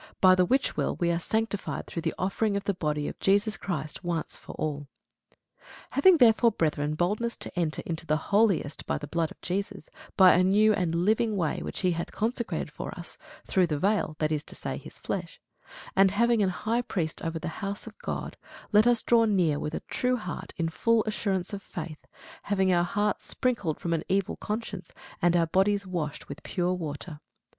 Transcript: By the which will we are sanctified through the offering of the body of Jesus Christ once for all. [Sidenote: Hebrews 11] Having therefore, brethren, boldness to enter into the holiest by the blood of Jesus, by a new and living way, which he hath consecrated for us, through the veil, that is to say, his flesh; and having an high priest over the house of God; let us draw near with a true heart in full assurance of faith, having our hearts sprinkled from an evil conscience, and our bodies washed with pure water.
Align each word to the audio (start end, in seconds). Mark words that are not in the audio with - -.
By 0.19 0.33
the 0.33 0.45
which 0.45 0.75
will 0.75 0.95
we 0.95 1.11
are 1.11 1.19
sanctified 1.19 1.85
through 1.85 2.01
the 2.01 2.15
offering 2.17 2.57
of 2.57 2.63
the 2.63 2.73
body 2.73 3.07
of 3.07 3.19
Jesus 3.19 3.55
Christ 3.55 4.03
once 4.03 4.35
for 4.35 4.53
all. 4.53 4.87
[Sidenote: 4.87 4.87
Hebrews 4.97 5.67
11] 5.77 5.89
Having 5.91 6.17
therefore, 6.17 6.51
brethren, 6.53 6.95
boldness 6.95 7.37
to 7.37 7.59
enter 7.59 7.83
into 7.85 8.07
the 8.07 8.17
holiest 8.17 8.87
by 8.87 8.97
the 8.97 9.05
blood 9.05 9.29
of 9.29 9.39
Jesus, 9.41 9.91
by 10.17 10.33
a 10.33 10.43
new 10.43 10.73
and 10.73 10.95
living 10.95 11.37
way, 11.37 11.61
which 11.61 11.81
he 11.81 11.91
hath 11.91 12.11
consecrated 12.11 12.71
for 12.71 12.91
us, 12.97 13.19
through 13.45 13.67
the 13.67 13.77
veil, 13.77 14.15
that 14.17 14.31
is 14.31 14.43
to 14.45 14.55
say, 14.55 14.79
his 14.79 14.97
flesh; 14.97 15.39
and 15.95 16.09
having 16.09 16.41
an 16.41 16.49
high 16.49 16.81
priest 16.81 17.21
over 17.21 17.37
the 17.37 17.47
house 17.61 17.85
of 17.85 17.95
God; 17.99 18.37
let 18.71 18.87
us 18.87 19.03
draw 19.03 19.25
near 19.25 19.59
with 19.59 19.75
a 19.75 19.81
true 19.81 20.17
heart 20.17 20.51
in 20.57 20.69
full 20.69 21.03
assurance 21.03 21.53
of 21.53 21.61
faith, 21.61 22.07
having 22.41 22.73
our 22.73 22.81
hearts 22.83 23.27
sprinkled 23.27 23.79
from 23.79 23.93
an 23.93 24.03
evil 24.09 24.35
conscience, 24.35 24.93
and 25.21 25.35
our 25.37 25.45
bodies 25.45 25.85
washed 25.85 26.27
with 26.27 26.41
pure 26.41 26.73
water. 26.73 27.19